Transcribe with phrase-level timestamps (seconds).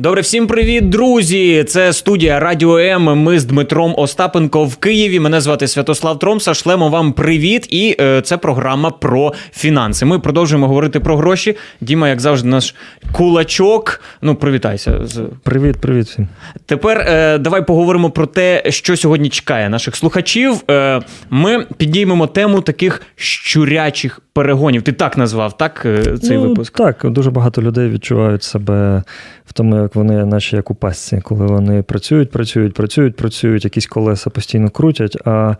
[0.00, 1.64] Добре, всім привіт, друзі!
[1.64, 3.02] Це студія Радіо М.
[3.02, 5.20] Ми з Дмитром Остапенко в Києві.
[5.20, 6.54] Мене звати Святослав Тромса.
[6.54, 10.06] Шлемо вам привіт, і е, це програма про фінанси.
[10.06, 11.56] Ми продовжуємо говорити про гроші.
[11.80, 12.74] Діма, як завжди, наш
[13.12, 14.00] кулачок.
[14.22, 15.00] Ну, привітайся.
[15.42, 16.28] Привіт, привіт всім.
[16.66, 20.62] Тепер е, давай поговоримо про те, що сьогодні чекає наших слухачів.
[20.70, 24.82] Е, ми підіймемо тему таких щурячих перегонів.
[24.82, 25.82] Ти так назвав, так?
[25.86, 26.76] е, Цей ну, випуск?
[26.76, 29.02] Так, дуже багато людей відчувають себе
[29.46, 33.86] в тому, як вони, наче як у пастці, коли вони працюють, працюють, працюють, працюють, якісь
[33.86, 35.56] колеса постійно крутять, а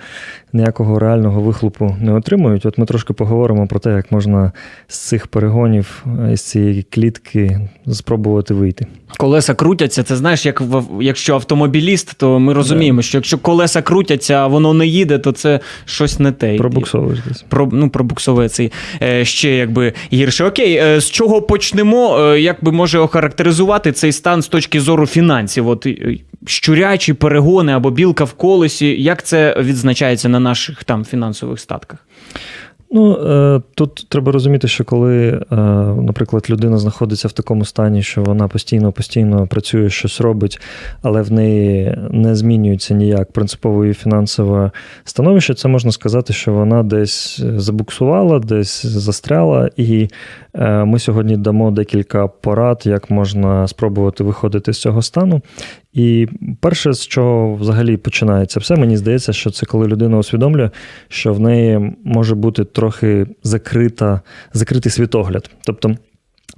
[0.52, 2.66] ніякого реального вихлопу не отримують.
[2.66, 4.52] От ми трошки поговоримо про те, як можна
[4.88, 7.60] з цих перегонів, з цієї клітки
[7.92, 8.86] спробувати вийти.
[9.16, 14.34] Колеса крутяться, це знаєш, як в, якщо автомобіліст, то ми розуміємо, що якщо колеса крутяться,
[14.34, 16.56] а воно не їде, то це щось не те.
[16.56, 17.44] Пробуксовуєш десь.
[17.48, 20.44] Про, ну, пробуксовує цей е, ще якби гірше.
[20.44, 22.18] Окей, е, з чого почнемо?
[22.18, 25.68] Е, як би може охарактеризувати цей стан з точки зору фінансів?
[25.68, 31.60] От е, щурячі перегони або білка в колесі, як це відзначається на наших там фінансових
[31.60, 31.98] статках?
[32.92, 35.56] Ну е, тут треба розуміти, що коли, е,
[35.96, 40.60] наприклад, людина знаходиться в такому стані, що вона постійно постійно працює, щось робить,
[41.02, 44.70] але в неї не змінюється ніяк принципове і фінансове
[45.04, 50.08] становище, це можна сказати, що вона десь забуксувала, десь застряла, і
[50.54, 55.42] е, ми сьогодні дамо декілька порад, як можна спробувати виходити з цього стану.
[55.92, 56.28] І
[56.60, 60.70] перше, з чого взагалі починається все, мені здається, що це коли людина усвідомлює,
[61.08, 64.20] що в неї може бути трохи закрита,
[64.52, 65.50] закритий світогляд.
[65.64, 65.96] Тобто,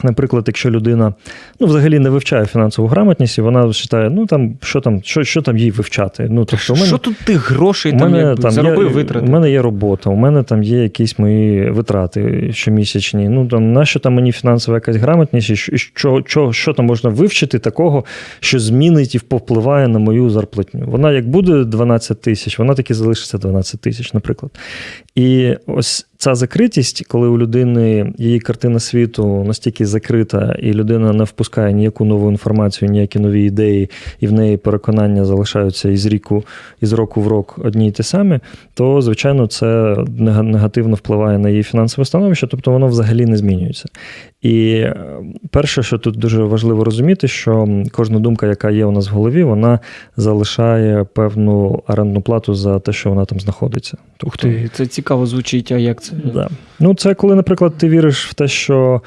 [0.03, 1.15] Наприклад, якщо людина
[1.61, 5.43] ну, взагалі не вивчає фінансову грамотність, і вона вважає, ну там що там, що, що
[5.43, 6.27] там їй вивчати.
[6.31, 9.29] Ну, тобто, у мене, Що тут ти грошей у там, мене там заробив, є, витратив?
[9.29, 13.29] У мене є робота, у мене там є якісь мої витрати щомісячні.
[13.29, 17.11] Ну там нащо там мені фінансова якась грамотність, і що, що, що, що там можна
[17.11, 18.05] вивчити такого,
[18.41, 20.85] що змінить і повпливає на мою зарплатню.
[20.87, 24.53] Вона як буде 12 тисяч, вона таки залишиться 12 тисяч, наприклад.
[25.15, 31.25] І ось ця закритість, коли у людини її картина світу настільки закрита, і людина не
[31.25, 36.45] впускає ніяку нову інформацію, ніякі нові ідеї, і в неї переконання залишаються із ріку,
[36.81, 38.41] із року в рок одні й ті самі,
[38.75, 43.89] то звичайно це негативно впливає на її фінансове становище, тобто воно взагалі не змінюється.
[44.43, 44.97] І е,
[45.51, 49.43] перше, що тут дуже важливо розуміти, що кожна думка, яка є у нас в голові,
[49.43, 49.79] вона
[50.17, 53.97] залишає певну орендну плату за те, що вона там знаходиться.
[54.23, 56.13] Ух ти, це цікаво звучить, а як це?
[56.35, 56.49] Да.
[56.81, 59.03] Ну, це коли, наприклад, ти віриш в те, що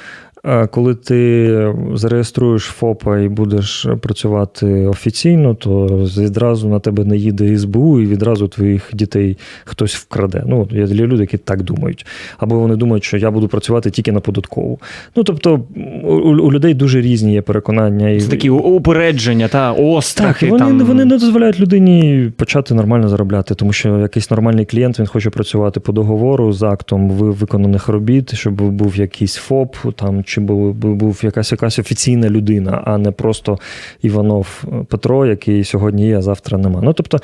[0.72, 5.86] коли ти зареєструєш ФОПа і будеш працювати офіційно, то
[6.18, 10.44] відразу на тебе не їде СБУ і відразу твоїх дітей хтось вкраде.
[10.48, 12.06] Ну, є люди, які так думають.
[12.38, 14.80] Або вони думають, що я буду працювати тільки на податкову.
[15.16, 15.62] Ну, тобто,
[16.04, 18.20] у, у людей дуже різні є переконання.
[18.20, 20.50] Це такі упередження та острахи.
[20.50, 20.88] так, вони, там...
[20.88, 25.80] вони не дозволяють людині почати нормально заробляти, тому що якийсь нормальний клієнт він хоче працювати
[25.80, 31.19] по договору з актом ви- виконаних робіт, щоб був якийсь ФОП, там чи був, був
[31.23, 33.59] якась якась офіційна людина, а не просто
[34.01, 36.81] Іванов Петро, який сьогодні є, а завтра нема.
[36.84, 37.19] Ну тобто,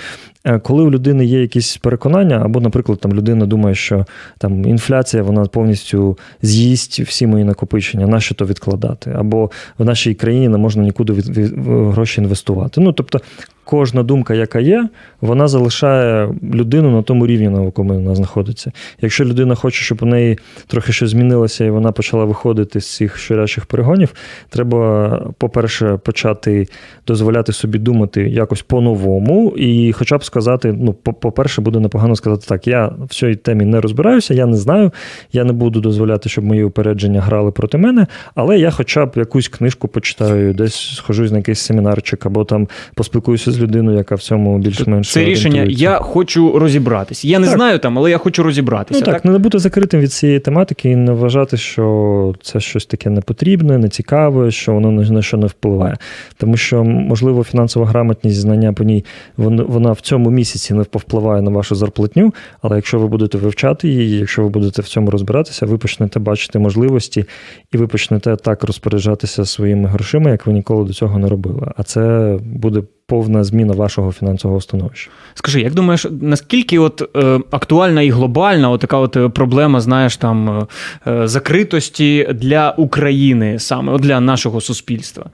[0.61, 4.05] коли у людини є якісь переконання, або, наприклад, там людина думає, що
[4.37, 10.13] там інфляція вона повністю з'їсть всі мої накопичення, на що то відкладати, або в нашій
[10.13, 12.81] країні не можна нікуди від, від, гроші інвестувати.
[12.81, 13.19] Ну тобто.
[13.63, 14.89] Кожна думка, яка є,
[15.21, 18.71] вона залишає людину на тому рівні, на якому вона знаходиться.
[19.01, 20.37] Якщо людина хоче, щоб у неї
[20.67, 24.13] трохи щось змінилося, і вона почала виходити з цих щорячих перегонів,
[24.49, 26.67] треба, по-перше, почати
[27.07, 32.45] дозволяти собі думати якось по-новому, і хоча б сказати: ну, по- по-перше, буде непогано сказати
[32.47, 34.91] так: я в цій темі не розбираюся, я не знаю,
[35.33, 39.47] я не буду дозволяти, щоб мої упередження грали проти мене, але я хоча б якусь
[39.47, 44.57] книжку почитаю, десь схожусь на якийсь семінарчик, або там поспілкуюся з людиною, яка в цьому
[44.59, 47.25] більш-менш Це рішення, я хочу розібратись.
[47.25, 47.55] Я не Так.
[47.55, 49.03] знаю там, але я хочу розібратися.
[49.05, 53.09] Ну так, не бути закритим від цієї тематики і не вважати, що це щось таке
[53.09, 55.97] непотрібне, нецікаве, що воно на що не впливає.
[56.37, 59.05] Тому що, можливо, фінансова грамотність, знання по ній,
[59.37, 62.33] вон- вона в цьому місяці не повпливає на вашу зарплатню.
[62.61, 66.59] Але якщо ви будете вивчати її, якщо ви будете в цьому розбиратися, ви почнете бачити
[66.59, 67.25] можливості,
[67.71, 71.71] і ви почнете так розпоряджатися своїми грошима, як ви ніколи до цього не робили.
[71.77, 75.09] А це буде повна зміна вашого фінансового становища.
[75.33, 80.17] Скажи, як думаєш, наскільки от е, актуальна і глобальна от така от е, проблема, знаєш,
[80.17, 80.65] там е,
[81.07, 85.25] е, закритості для України саме, от для нашого суспільства?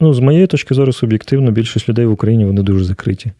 [0.00, 3.32] Ну, з моєї точки зору, суб'єктивно, більшість людей в Україні вони дуже закриті.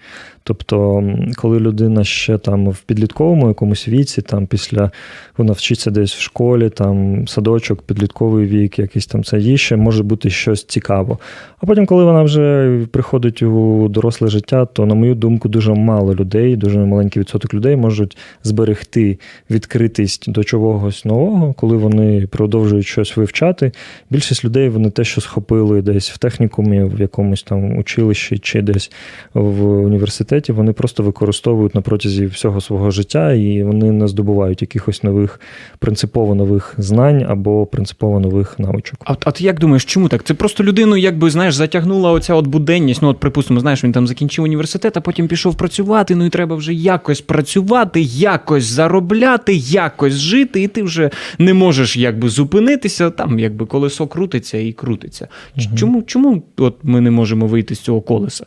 [0.50, 1.04] Тобто,
[1.36, 4.90] коли людина ще там в підлітковому якомусь віці, там після
[5.36, 10.02] вона вчиться десь в школі, там садочок, підлітковий вік, якийсь там це їй ще може
[10.02, 11.18] бути щось цікаво.
[11.60, 16.14] А потім, коли вона вже приходить у доросле життя, то, на мою думку, дуже мало
[16.14, 19.18] людей, дуже маленький відсоток людей можуть зберегти
[19.50, 23.72] відкритість до чогось нового, коли вони продовжують щось вивчати.
[24.10, 28.92] Більшість людей вони те, що схопили десь в технікумі, в якомусь там училищі чи десь
[29.34, 35.02] в університеті, вони просто використовують на протязі всього свого життя і вони не здобувають якихось
[35.02, 35.40] нових
[35.78, 38.98] принципово нових знань або принципово нових навичок.
[39.04, 40.24] А, а ти як думаєш, чому так?
[40.24, 43.02] Це просто людину, якби знаєш, затягнула оця от буденність.
[43.02, 46.14] Ну, от, припустимо, знаєш, він там закінчив університет, а потім пішов працювати.
[46.14, 51.96] Ну і треба вже якось працювати, якось заробляти, якось жити, і ти вже не можеш
[51.96, 53.10] якби зупинитися.
[53.10, 55.28] Там якби колесо крутиться і крутиться.
[55.76, 58.46] Чому, чому от ми не можемо вийти з цього колеса?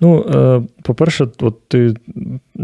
[0.00, 1.94] Ну, е, по-перше, от ти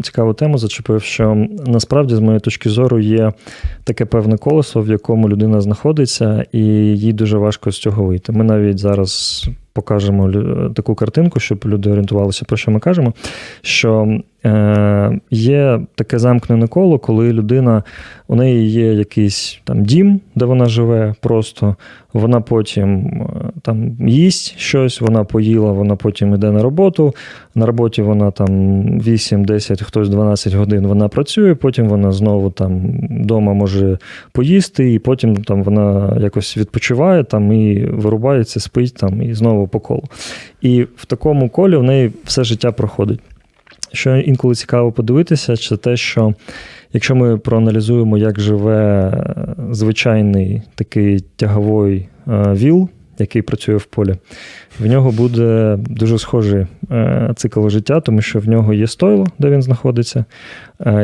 [0.02, 3.32] цікаву тему зачепив, що насправді, з моєї точки зору, є
[3.84, 6.64] таке певне колесо, в якому людина знаходиться, і
[6.96, 8.32] їй дуже важко з цього вийти.
[8.32, 10.32] Ми навіть зараз покажемо
[10.75, 13.12] таку картинку, щоб люди орієнтувалися, про що ми кажемо.
[13.62, 17.82] Що е, є таке замкнене коло, коли людина,
[18.28, 21.76] у неї є якийсь там дім, де вона живе просто,
[22.12, 27.14] вона потім е, там їсть щось, вона поїла, вона потім йде на роботу.
[27.54, 28.48] На роботі вона там
[29.00, 32.80] 8-10, хтось 12 годин вона працює, потім вона знову там
[33.10, 33.98] вдома може
[34.32, 39.80] поїсти, і потім там вона якось відпочиває там і вирубається, спить там і знову по
[39.80, 40.04] колу.
[40.62, 43.20] І в такому колі в неї все життя проходить.
[43.92, 46.34] Що інколи цікаво подивитися, це те, що
[46.92, 54.14] якщо ми проаналізуємо, як живе е, звичайний такий тяговий е, віл, який працює в полі,
[54.80, 59.50] в нього буде дуже схожий е, цикл життя, тому що в нього є стойло, де
[59.50, 60.24] він знаходиться,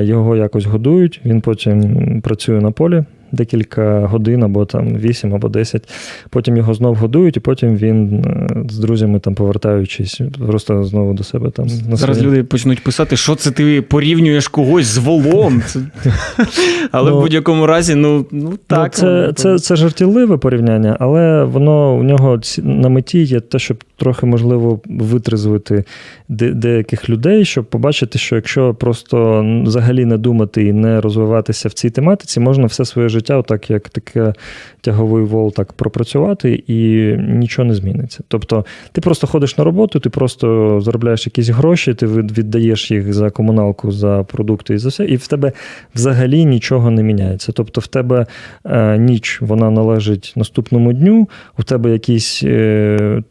[0.00, 5.88] його якось годують, він потім працює на полі декілька годин, або там 8 або 10.
[6.30, 11.24] Потім його знов годують, і потім він е, з друзями там повертаючись, просто знову до
[11.24, 15.62] себе там на Зараз своє- люди почнуть писати, що це ти порівнюєш когось з волом.
[16.92, 18.92] Але Ну, в будь-якому разі, ну, ну так.
[18.94, 23.84] ну, це, це, це жартівливе порівняння, але воно у нього на меті є те, щоб
[23.98, 25.84] трохи можливо витрезвити
[26.28, 31.72] де- деяких людей, щоб побачити, що якщо просто взагалі не думати і не розвиватися в
[31.72, 34.32] цій тематиці, можна все своє життя, отак як таке
[34.80, 38.20] тяговий вол, так пропрацювати, і нічого не зміниться.
[38.28, 43.30] Тобто, ти просто ходиш на роботу, ти просто заробляєш якісь гроші, ти віддаєш їх за
[43.30, 45.52] комуналку, за продукти і за все, і в тебе
[45.94, 47.52] взагалі нічого не міняється.
[47.52, 48.26] Тобто, в тебе
[48.64, 51.28] е, ніч вона належить наступному дню,
[51.58, 53.22] у тебе якісь е,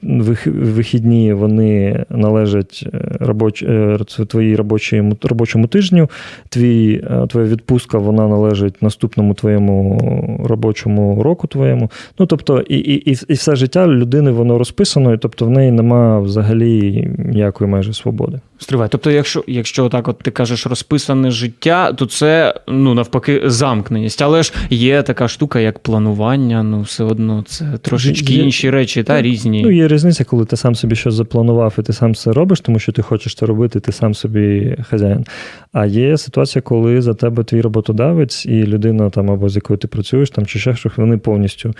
[0.57, 6.09] вихідні вони належать е, робоч, е, твоїй робочому, робочому тижню,
[6.49, 10.01] твій, е, твоя відпустка вона належить наступному твоєму
[10.43, 11.91] робочому року твоєму.
[12.19, 16.19] Ну, тобто, і, і, і, все життя людини воно розписано, і тобто в неї нема
[16.19, 18.39] взагалі ніякої майже свободи.
[18.59, 18.87] Стривай.
[18.91, 24.21] Тобто, якщо, якщо так от ти кажеш розписане життя, то це ну навпаки замкненість.
[24.21, 26.63] Але ж є така штука, як планування.
[26.63, 29.61] Ну, все одно це трошечки Є- інші речі, та Ну, різні.
[29.63, 32.79] Ну, є різниця, коли ти сам собі щось запланував, і ти сам це робиш, тому
[32.79, 35.25] що ти хочеш це робити, ти сам собі хазяїн.
[35.73, 39.87] А є ситуація, коли за тебе твій роботодавець і людина, там, або з якою ти
[39.87, 41.73] працюєш, там, чи ще щось, вони повністю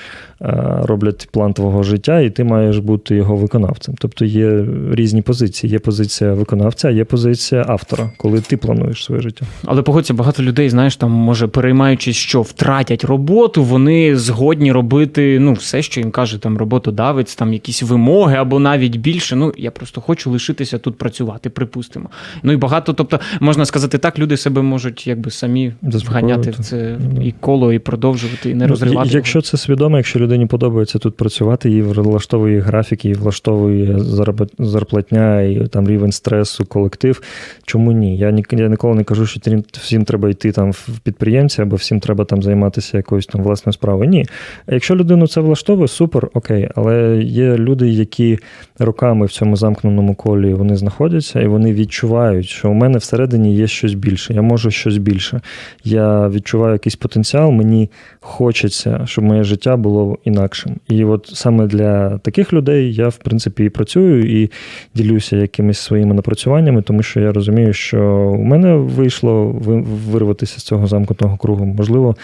[0.84, 3.96] роблять план твого життя, і ти маєш бути його виконавцем.
[4.00, 5.72] Тобто є різні позиції.
[5.74, 9.46] Є позиція виконавця, а є позиція автора, коли ти плануєш своє життя.
[9.66, 15.54] Але погодься, багато людей, знаєш, там може переймаючись, що втратять роботу, вони згодні робити ну
[15.54, 19.36] все, що їм каже там роботодавець, там якісь вимоги або навіть більше.
[19.36, 22.10] Ну я просто хочу лишитися тут працювати, припустимо.
[22.44, 26.98] Ну і багато, тобто можна сказати так, люди себе можуть якби самі вганяти в це
[27.16, 29.10] Ну, і коло, і продовжувати, і не Ну, розривати.
[29.10, 34.00] і- Якщо це свідомо, якщо людині подобається тут працювати, їй влаштовує графік, їй влаштовує
[34.60, 37.22] зарплатня і там рівень стресу, колектив.
[37.66, 38.18] Чому ні?
[38.18, 39.40] Я, ні, я ніколи не кажу, що
[39.72, 44.10] всім треба йти там в підприємці, або всім треба там займатися якоюсь там власною справою.
[44.10, 44.26] Ні.
[44.68, 46.70] Якщо людину це влаштовує, супер, окей.
[46.76, 48.40] Але є люди, які
[48.80, 53.68] роками в цьому замкненому колі вони знаходяться, і вони відчувають, що у мене всередині є
[53.68, 55.42] щось більше, я можу щось більше.
[55.84, 60.76] Я відчуваю якийсь потенціал, мені хочеться, щоб моє життя було інакшим.
[60.90, 64.52] І от саме для таких людей я, в принципі, і працюю, і
[64.96, 66.47] ділюся якимись своїми напрацюваннями.
[66.48, 68.02] Напрацюваннями, тому що я розумію, що
[68.40, 69.46] у мене вийшло
[70.12, 71.66] вирватися з цього замкнутого кругу.
[71.66, 72.16] Можливо,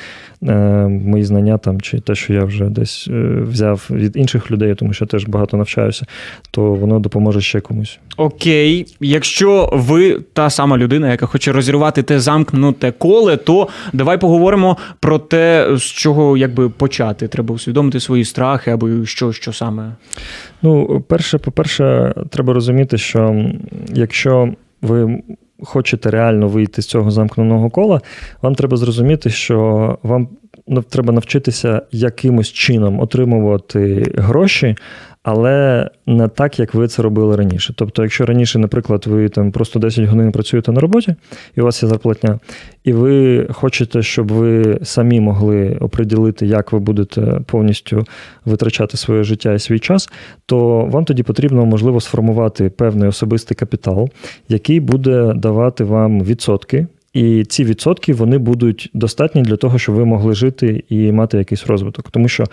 [0.44, 0.54] е,
[0.88, 4.94] мої знання там чи те, що я вже десь е, взяв від інших людей, тому
[4.94, 6.06] що теж багато навчаюся,
[6.52, 8.00] то воно допоможе ще комусь.
[8.18, 14.78] Окей, якщо ви та сама людина, яка хоче розірвати те замкнуте коле, то давай поговоримо
[15.00, 17.28] про те, з чого якби почати.
[17.28, 19.92] Треба усвідомити свої страхи або що, що саме.
[20.64, 23.46] Ну, перше, по-перше, треба розуміти, що
[23.94, 25.22] якщо ви
[25.64, 28.02] хочете реально вийти з цього замкненого кола,
[28.42, 30.28] вам треба зрозуміти, що вам
[30.90, 34.76] треба навчитися якимось чином отримувати гроші,
[35.24, 37.74] але не так, як ви це робили раніше.
[37.78, 41.16] Тобто, якщо раніше, наприклад, ви там просто 10 годин працюєте на роботі,
[41.56, 42.40] і у вас є зарплатня,
[42.84, 48.06] і ви хочете, щоб ви самі могли оприділити, як ви будете повністю
[48.46, 50.10] витрачати своє життя і свій час,
[50.46, 54.10] то вам тоді потрібно, можливо, сформувати певний особистий капітал,
[54.50, 56.88] який буде давати вам відсотки.
[57.14, 61.68] І ці відсотки вони будуть достатні для того, щоб ви могли жити і мати якийсь
[61.68, 62.12] розвиток.
[62.12, 62.44] Тому що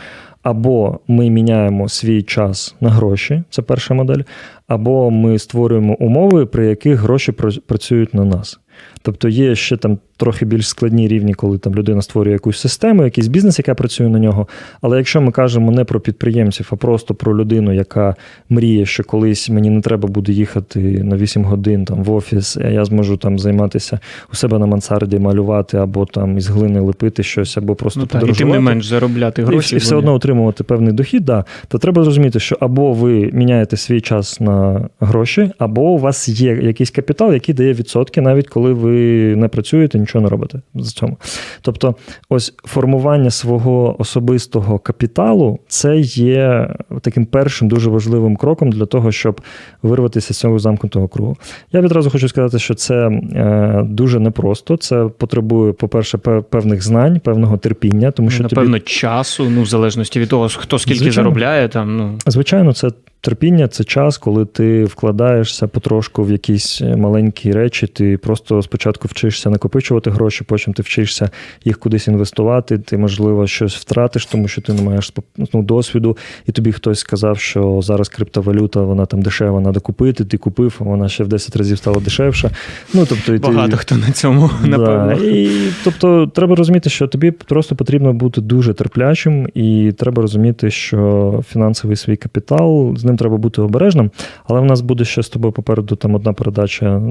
[0.43, 4.23] або ми міняємо свій час на гроші, це перша модель,
[4.69, 8.61] або ми створюємо умови, при яких гроші пра- працюють на нас.
[9.03, 13.27] Тобто є ще там трохи більш складні рівні, коли там людина створює якусь систему, якийсь
[13.29, 14.47] бізнес, яка працює на нього.
[14.81, 18.15] Але якщо ми кажемо не про підприємців, а просто про людину, яка
[18.49, 22.69] мріє, що колись мені не треба буде їхати на 8 годин там в офіс, а
[22.69, 23.99] я зможу там займатися
[24.33, 28.15] у себе на мансарді, малювати або там із глини лепити щось, або просто Ну, так,
[28.15, 28.55] і подорожувати.
[28.55, 29.75] тим не менш заробляти гроші.
[29.75, 34.01] і все одно отримувати певний дохід, да, то треба зрозуміти, що або ви міняєте свій
[34.01, 38.97] час на гроші, або у вас є якийсь капітал, який дає відсотки, навіть коли ви
[39.37, 41.17] не працюєте, нічого не робите з цьому.
[41.63, 41.95] Тобто,
[42.29, 49.41] ось формування свого особистого капіталу це є таким першим дуже важливим кроком для того, щоб
[49.83, 51.37] вирватися з цього замкнутого кругу.
[51.73, 54.77] Я відразу хочу сказати, що це е, дуже непросто.
[54.77, 56.19] Це потребує, по-перше,
[56.51, 60.79] певних знань, певного терпіння, тому що тобі Напевно, часу, ну, в залежності від того, хто
[60.79, 61.15] скільки Звичайно.
[61.15, 62.19] заробляє, там, ну.
[62.27, 67.87] Звичайно, це терпіння, це час, коли ти вкладаєшся потрошку в якісь маленькі речі.
[67.87, 71.31] Ти просто спочатку вчишся накопичувати гроші, потім ти вчишся
[71.65, 72.79] їх кудись інвестувати.
[72.79, 75.13] Ти, можливо, щось втратиш, тому що ти не маєш
[75.55, 80.25] ну, досвіду, і тобі хтось сказав, що зараз криптовалюта, вона там дешева, треба купити.
[80.25, 82.51] Ти купив, а вона ще в 10 разів стала дешевша.
[82.95, 83.47] Ну, тобто, і ти...
[83.47, 85.13] Багато хто на цьому, напевно.
[85.13, 85.51] І,
[85.85, 91.97] тобто, треба розуміти, що тобі просто потрібно бути дуже терплячим, і треба розуміти, що фінансовий
[91.97, 94.11] свій капітал, з ним треба бути обережним.
[94.45, 97.03] Але в нас буде ще з тобою попереду там одна передача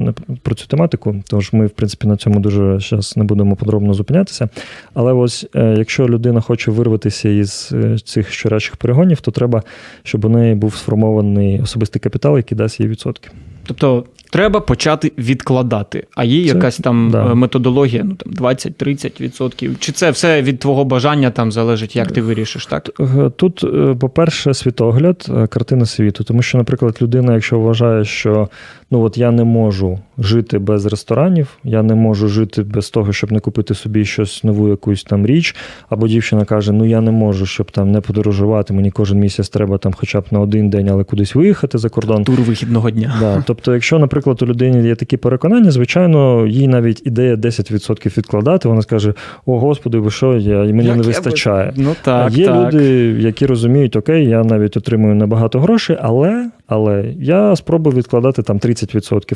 [0.42, 1.16] про цю тематику.
[1.28, 4.48] Тож ми, в принципі, на цьому дуже зараз не будемо подробно зупинятися.
[4.94, 9.62] Але ось е, якщо людина хоче вирватися із е, цих щорячих перегонів, то треба,
[10.02, 13.30] щоб у неї був сформований особистий капітал, який дасть їй відсотки.
[13.70, 16.06] Тобто треба почати відкладати.
[16.14, 17.26] А є Це- якась там да.
[17.26, 19.76] е, методологія, ну там 20-30%.
[19.78, 22.90] Чи це все від твого бажання там залежить, як ти вирішиш, так?
[23.00, 26.24] Е, Тут, е, по-перше, світогляд, картина світу.
[26.24, 28.48] Тому що, наприклад, людина, якщо вважає, що
[28.90, 33.32] ну от я не можу жити без ресторанів, я не можу жити без того, щоб
[33.32, 35.56] не купити собі щось нову, якусь там річ,
[35.88, 39.78] або дівчина каже, ну я не можу, щоб там не подорожувати, мені кожен місяць треба
[39.78, 42.24] там хоча б на один день, але кудись виїхати за кордон.
[42.24, 43.14] Тур вихідного дня.
[43.20, 43.44] Да.
[43.46, 48.82] Тобто, якщо, наприклад, у людини є такі переконання, звичайно, їй навіть ідея 10% відкладати, вона
[48.82, 49.14] скаже:
[49.46, 51.72] О, Господи, ви що, я, мені Як не я би- вистачає.
[51.76, 52.74] Ну А так, є так.
[52.74, 52.84] люди,
[53.18, 58.79] які розуміють, окей, я навіть отримую небагато грошей, але, але я спробую відкладати там 30%,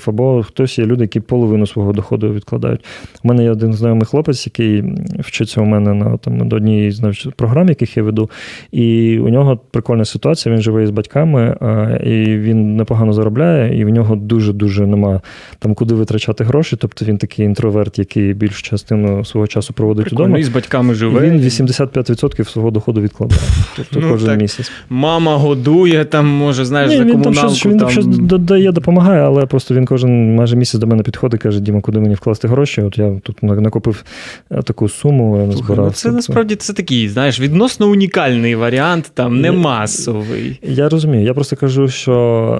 [0.08, 2.84] або хтось є люди, які половину свого доходу відкладають.
[3.24, 4.84] У мене є один знайомий хлопець, який
[5.18, 7.00] вчиться у мене на там до однієї з
[7.36, 8.30] програм, яких я веду.
[8.72, 10.54] І у нього прикольна ситуація.
[10.54, 11.56] Він живе із батьками,
[12.04, 15.20] і він непогано заробляє, і в нього дуже дуже нема
[15.58, 16.76] там куди витрачати гроші.
[16.76, 20.38] Тобто він такий інтроверт, який більшу частину свого часу проводить Прикольно, вдома.
[20.38, 23.40] і з батьками І він 85% свого доходу відкладає.
[23.76, 24.40] Тобто Ну, кожен так.
[24.40, 24.72] місяць.
[24.90, 27.54] Мама годує, там, може, знаєш, Ні, за він там комуналку.
[27.54, 27.90] щось, він там...
[27.90, 32.00] щось додає, допомагає, але просто він кожен майже місяць до мене підходить каже: Діма, куди
[32.00, 32.82] мені вкласти гроші?
[32.82, 34.04] От я тут накопив
[34.50, 35.84] е, таку суму, я не збирав.
[35.84, 40.60] ну, це Тобто- насправді це такий, знаєш, відносно унікальний варіант, там не масовий.
[40.62, 41.24] Я розумію.
[41.24, 42.14] Я просто кажу, що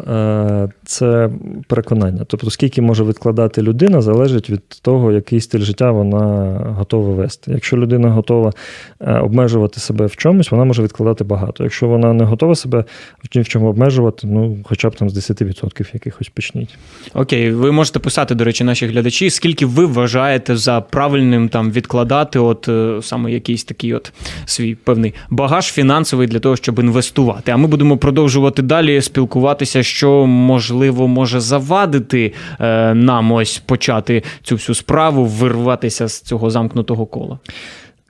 [0.09, 1.31] е, це
[1.69, 2.25] переконання.
[2.27, 7.51] Тобто, скільки може відкладати людина, залежить від того, який стиль життя вона готова вести.
[7.55, 8.53] Якщо людина готова
[9.01, 11.65] е, обмежувати себе в чомусь, вона може відкладати багато.
[11.65, 12.85] Якщо вона не готова себе
[13.25, 16.29] в чому обмежувати, ну хоча б там з 10% якихось
[16.65, 16.79] почніть.
[17.15, 21.71] Окей, ви можете можете писати, до речі, наші глядачі, скільки ви вважаєте за правильним там
[21.71, 24.13] відкладати, от е, саме якийсь такий от
[24.45, 27.53] свій певний багаж фінансовий для того, щоб інвестувати.
[27.53, 34.55] А ми будемо продовжувати далі спілкуватися, що можливо може завадити е, нам ось почати цю
[34.55, 37.39] всю справу, вирватися з цього замкнутого кола.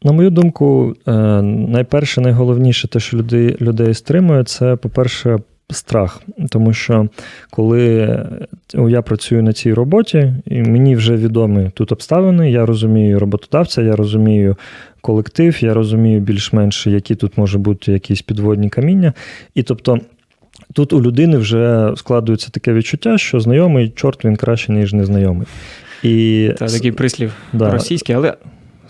[0.03, 5.39] На мою думку, е, найперше, найголовніше, те, що людей, людей стримує, це, по-перше,
[5.71, 6.23] страх.
[6.51, 7.09] Тому що
[7.51, 8.27] коли е,
[8.89, 13.97] я працюю на цій роботі, і мені вже відомі тут обставини, я розумію роботодавця, я
[13.97, 14.57] розумію
[15.01, 19.13] колектив, я розумію більш-менш, які тут може бути якісь підводні каміння.
[19.55, 20.01] І тобто.
[20.73, 25.47] Тут у людини вже складується таке відчуття, що знайомий чорт він краще, ніж незнайомий.
[26.03, 27.71] І Це такий прислів Да.
[27.71, 28.35] російський, але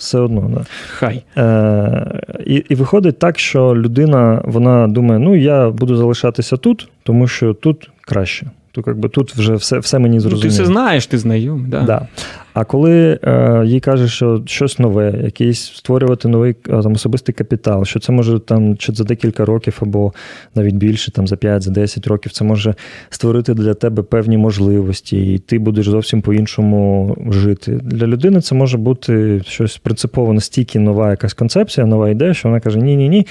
[0.05, 0.51] все одно.
[0.55, 0.65] Да.
[0.89, 1.23] хай.
[1.37, 7.29] Е, і, і виходить так, що людина вона думає: ну я буду залишатися тут, тому
[7.29, 8.47] що тут краще.
[8.73, 10.43] То якби тут вже все, все мені Ну, зрозуміло.
[10.43, 11.67] ти все знаєш, ти знайомий.
[11.71, 11.81] Да.
[11.81, 12.07] Да.
[12.55, 17.85] А коли е, їй каже, що щось нове, якийсь створювати новий е, там, особистий капітал,
[17.85, 20.13] що це може там чи за декілька років, або
[20.55, 22.75] навіть більше, там за 5, за 10 років, це може
[23.11, 27.81] створити для тебе певні можливості, і ти будеш зовсім по-іншому жити.
[27.83, 32.61] Для людини це може бути щось принципово настільки нова якась концепція, нова ідея, що вона
[32.61, 33.27] каже: Ні, ні, ні,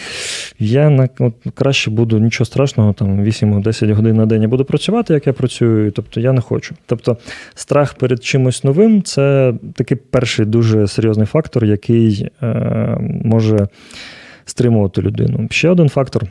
[0.59, 5.13] я на от, краще буду нічого страшного, там 8-10 годин на день я буду працювати,
[5.13, 5.91] як я працюю.
[5.91, 6.75] Тобто я не хочу.
[6.85, 7.17] Тобто,
[7.55, 13.67] страх перед чимось новим це такий перший дуже серйозний фактор, який е, може
[14.45, 15.47] стримувати людину.
[15.51, 16.23] Ще один фактор.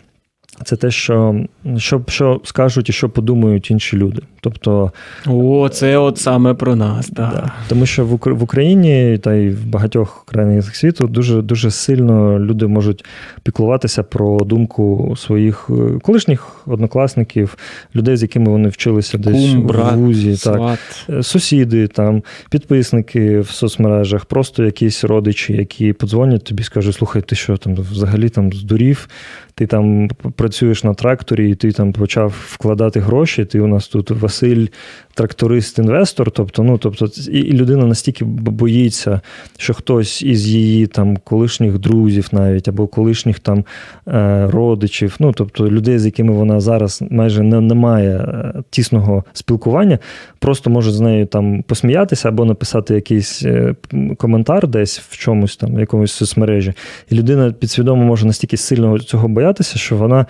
[0.64, 1.44] Це те, що,
[1.76, 4.22] що, що скажуть і що подумають інші люди.
[4.40, 4.92] Тобто,
[5.26, 7.10] О, це от саме про нас.
[7.10, 7.30] Да.
[7.34, 7.52] Да.
[7.68, 13.04] Тому що в Україні та й в багатьох країнах світу дуже дуже сильно люди можуть
[13.42, 17.56] піклуватися про думку своїх е, колишніх однокласників,
[17.96, 20.78] людей, з якими вони вчилися десь Кум, в вузі, так, сват.
[21.10, 27.36] Е, сусіди, там, підписники в соцмережах, просто якісь родичі, які подзвонять тобі, скажуть: слухай, ти
[27.36, 29.08] що там взагалі там здурів,
[29.54, 33.44] ти там працюєш на тракторі, і ти там почав вкладати гроші.
[33.44, 34.66] Ти у нас тут Василь,
[35.14, 36.30] тракторист-інвестор.
[36.30, 39.20] Тобто, ну тобто, і, людина настільки боїться,
[39.58, 43.64] що хтось із її там колишніх друзів, навіть або колишніх там
[44.08, 49.24] е, родичів, ну тобто людей, з якими вона зараз майже не, не має е, тісного
[49.32, 49.98] спілкування,
[50.38, 53.74] просто може з нею там посміятися або написати якийсь е,
[54.16, 56.72] коментар десь в чомусь там, в якомусь соцмережі.
[57.10, 60.26] І людина підсвідомо може настільки сильно цього боятися, що вона.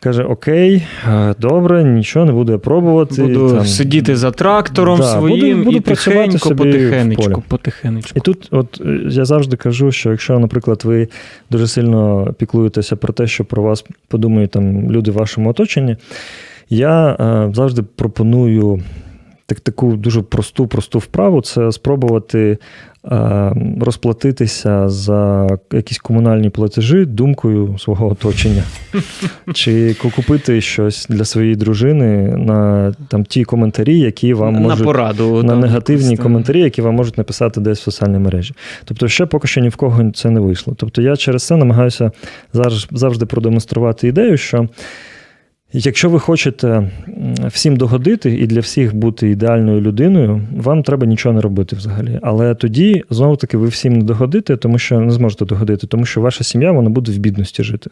[0.00, 3.22] Каже: Окей, е, добре, нічого не буду я пробувати.
[3.22, 3.66] Буду там.
[3.66, 8.12] сидіти за трактором Да, своїм буду- буду і тихенько, потихенечку, потихенечку.
[8.16, 11.08] І тут, от е, я завжди кажу, що якщо, наприклад, ви
[11.50, 15.96] дуже сильно піклуєтеся про те, що про вас подумають там люди в вашому оточенні,
[16.70, 18.82] я е, завжди пропоную
[19.46, 22.58] так, таку дуже просту, просту вправу це спробувати
[23.80, 28.62] розплатитися за якісь комунальні платежі думкою свого оточення.
[29.54, 35.42] Чи купити щось для своєї дружини на там, ті коментарі, які вам на можуть пораду.
[35.42, 38.54] на там, негативні якось, коментарі, які вам можуть написати десь в соціальній мережі.
[38.84, 40.74] Тобто, ще поки що ні в кого це не вийшло.
[40.76, 42.10] Тобто, я через це намагаюся
[42.90, 44.68] завжди продемонструвати ідею, що.
[45.72, 46.90] Якщо ви хочете
[47.46, 52.18] всім догодити і для всіх бути ідеальною людиною, вам треба нічого не робити взагалі.
[52.22, 56.20] Але тоді знову таки ви всім не догодите, тому що не зможете догодити, тому що
[56.20, 57.90] ваша сім'я вона буде в бідності жити.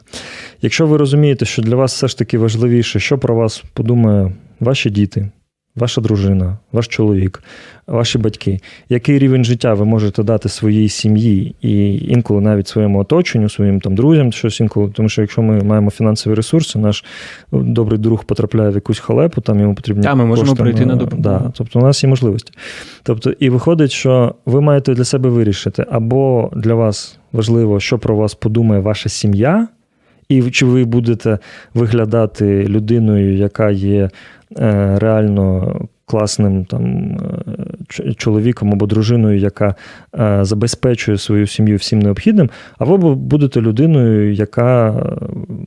[0.62, 4.90] Якщо ви розумієте, що для вас все ж таки важливіше, що про вас подумає ваші
[4.90, 5.30] діти,
[5.76, 7.42] ваша дружина, ваш чоловік,
[7.86, 13.48] ваші батьки, який рівень життя ви можете дати своїй сім'ї і інколи навіть своєму оточенню,
[13.48, 17.04] своїм там друзям, щось інколи, тому що якщо ми маємо фінансові ресурси, наш
[17.52, 20.96] добрий друг потрапляє в якусь халепу, там йому потрібні Та, ми можемо кошти прийти на
[20.96, 21.22] допомогу.
[21.22, 22.52] Да, тобто у нас є можливості.
[23.02, 28.16] Тобто, і виходить, що ви маєте для себе вирішити, або для вас важливо, що про
[28.16, 29.68] вас подумає ваша сім'я,
[30.28, 31.38] і чи ви будете
[31.74, 34.10] виглядати людиною, яка є
[34.58, 37.16] е, реально класним там
[38.00, 39.74] е, чоловіком або дружиною, яка
[40.18, 45.02] е, забезпечує свою сім'ю всім необхідним, або будете людиною, яка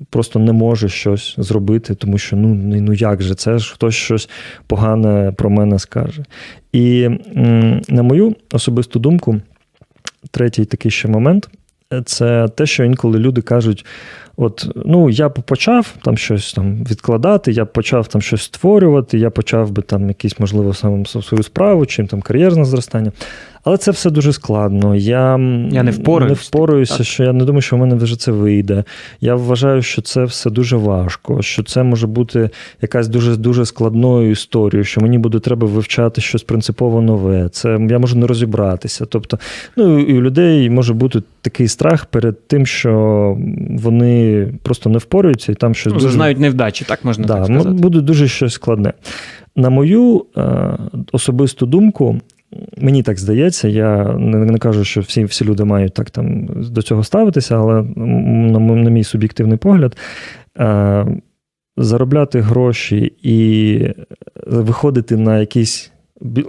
[0.09, 3.95] просто не може щось зробити, тому що ну, ну ну як же, це ж хтось
[3.95, 4.29] щось
[4.67, 6.23] погане про мене скаже.
[6.73, 7.09] І
[7.89, 9.41] на мою особисту думку,
[10.31, 11.49] третій такий ще момент
[12.05, 13.85] це те, що інколи люди кажуть:
[14.37, 19.29] от, ну, я б почав там щось там відкладати, я почав там щось створювати, я
[19.29, 23.11] почав би там якісь, можливо, сам свою справу, чим там кар'єрне зростання.
[23.63, 24.95] Але це все дуже складно.
[24.95, 25.31] Я,
[25.71, 27.07] Я не впораюсь, не впораюся, так?
[27.07, 28.83] що я не думаю, що в мене вже це вийде.
[29.21, 32.49] Я вважаю, що це все дуже важко, що це може бути
[32.81, 37.49] якась дуже дуже складною історією, що мені буде треба вивчати щось принципово нове.
[37.49, 39.05] Це я можу не розібратися.
[39.05, 39.39] Тобто,
[39.75, 43.37] ну і у людей може бути такий страх перед тим, що
[43.69, 47.45] вони просто не впораються, і там щось Ну, дуже Зазнають невдачі, так можна да, так
[47.45, 47.69] сказати.
[47.69, 48.93] буде дуже щось складне.
[49.55, 50.77] На мою е,
[51.11, 52.19] особисту думку,
[52.77, 57.03] мені так здається, я не, кажу, що всі, всі люди мають так там до цього
[57.03, 59.97] ставитися, але на, на мій суб'єктивний погляд,
[60.59, 61.05] е,
[61.77, 63.79] заробляти гроші і
[64.47, 65.91] виходити на якісь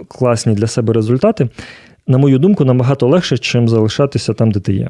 [0.07, 1.49] класні для себе результати,
[2.07, 4.89] на мою думку, набагато легше, чим залишатися там, де ти є.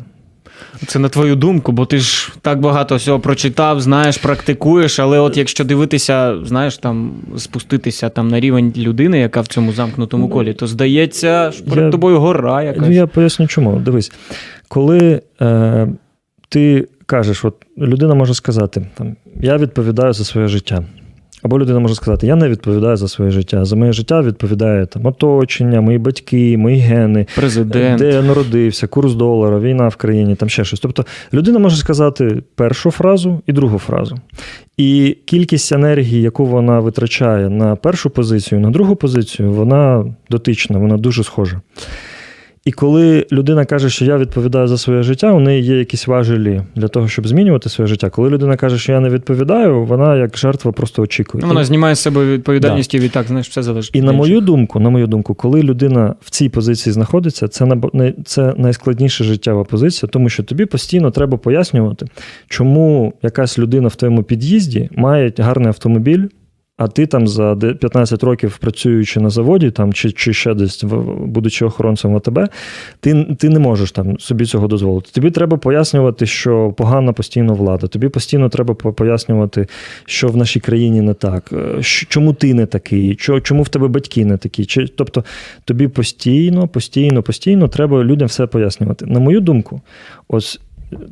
[0.88, 5.38] Це на твою думку, бо ти ж так багато всього прочитав, знаєш, практикуєш, але от
[5.38, 10.68] якщо дивитися, знаєш, там спуститися там на рівень людини, яка в цьому замкнутому колі, то
[10.68, 12.88] здається, що перед Я- тобою гора якась.
[12.88, 13.80] Ну, я поясню чому.
[13.80, 14.12] Дивись,
[14.68, 15.88] коли е,
[16.50, 20.84] ти кажеш, от людина може сказати, там, я відповідаю за своє життя.
[21.44, 23.66] Або людина може сказати, я не відповідаю за своє життя.
[23.66, 28.00] За моє життя відповідає там оточення, мої батьки, мої гени, Президент.
[28.00, 30.80] де я народився, курс долара, війна в країні, там ще щось.
[30.80, 34.16] Тобто людина може сказати першу фразу і другу фразу.
[34.78, 40.98] І кількість енергії, яку вона витрачає на першу позицію, на другу позицію, вона дотична, вона
[40.98, 41.62] дуже схожа.
[42.66, 46.62] І коли людина каже, що я відповідаю за своє життя, у неї є якісь важелі
[46.76, 48.10] для того, щоб змінювати своє життя.
[48.10, 51.42] Коли людина каже, що я не відповідаю, вона як жертва просто очікує.
[51.42, 53.96] Ну, Вона знімає з себе відповідальність і відтак, знаєш, все залежить.
[53.96, 57.90] І на мою думку, на мою думку, коли людина в цій позиції знаходиться, це наб-
[57.94, 62.06] най- це найскладніша життєва позиція, тому що тобі постійно треба пояснювати,
[62.48, 66.26] чому якась людина в твоєму під'їзді має гарний автомобіль.
[66.82, 70.84] А ти там за 15 років працюючи на заводі, там чи, чи ще десь
[71.26, 72.40] будучи охоронцем ВТБ,
[73.00, 75.10] ти, ти не можеш там собі цього дозволити.
[75.12, 77.88] Тобі треба пояснювати, що погана постійно влада.
[77.88, 79.68] Тобі постійно треба пояснювати,
[80.06, 83.88] що в нашій країні не так, е, чому ти не такий, чо- чому в тебе
[83.88, 84.66] батьки не такі.
[84.66, 85.24] Чи, тобто
[85.66, 89.06] тобі постійно, постійно, постійно треба людям все пояснювати.
[89.06, 89.82] На мою думку,
[90.28, 90.60] ось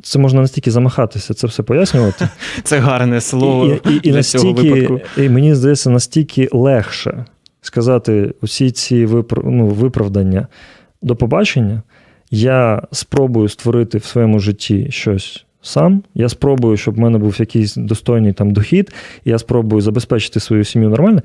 [0.04, 2.30] це можна настільки замахатися, це все пояснювати.
[2.64, 5.02] Це гарне слово І, і, і, для цього випадку.
[5.18, 7.26] і мені здається, настільки легше
[7.62, 10.48] сказати усі ці випр, ну, виправдання
[11.02, 11.82] до побачення.
[12.32, 16.04] Я спробую створити в своєму житті щось сам.
[16.16, 18.94] Я спробую, щоб в мене був якийсь достойний там дохід,
[19.26, 21.22] і я спробую забезпечити свою сім'ю нормально.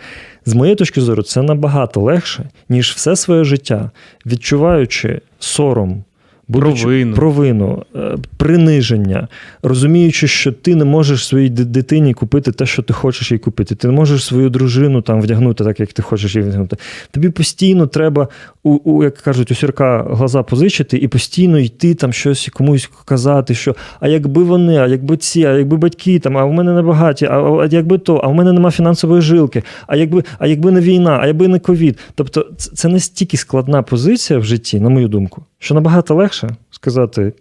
[0.46, 3.90] З моєї точки зору, це набагато легше, ніж все своє життя,
[4.26, 6.04] відчуваючи сором.
[6.48, 7.14] Будучи- Провину.
[7.16, 9.28] провину, е, приниження,
[9.62, 13.74] розуміючи, що ти не можеш своїй дитині купити те, що ти хочеш їй купити.
[13.74, 16.76] Ти не можеш свою дружину там вдягнути так, як ти хочеш її вдягнути.
[17.10, 18.28] Тобі постійно треба,
[18.62, 23.54] у, у як кажуть, у сірка глаза позичити і постійно йти там щось комусь казати,
[23.54, 26.82] що а якби вони, а якби ці, а якби батьки там, а в мене не
[26.82, 30.70] багаті, а, а якби то, а в мене нема фінансової жилки, а якби, а якби
[30.70, 31.98] не війна, а якби не ковід.
[32.14, 36.33] Тобто, це, це настільки складна позиція в житті, на мою думку, що набагато легше
[36.70, 37.32] сказати: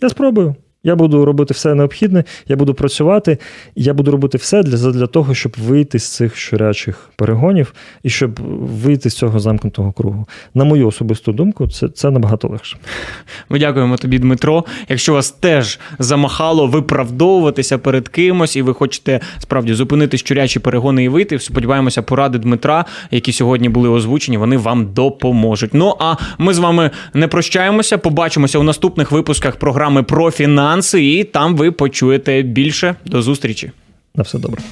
[0.00, 0.54] я спробую.
[0.86, 3.38] Я буду робити все необхідне, я буду працювати,
[3.76, 8.40] я буду робити все для, для того, щоб вийти з цих щурячих перегонів і щоб
[8.84, 10.26] вийти з цього замкнутого кругу.
[10.54, 12.76] На мою особисту думку, це, це набагато легше.
[13.48, 14.64] Ми дякуємо тобі, Дмитро.
[14.88, 21.08] Якщо вас теж замахало виправдовуватися перед кимось, і ви хочете справді зупинити щурячі перегони і
[21.08, 25.74] вийти, сподіваємося, поради Дмитра, які сьогодні були озвучені, вони вам допоможуть.
[25.74, 27.98] Ну а ми з вами не прощаємося.
[27.98, 30.30] Побачимося у наступних випусках програми про
[30.76, 32.96] фінанси, і там ви почуєте більше.
[33.04, 33.70] До зустрічі.
[34.14, 34.62] На все добре.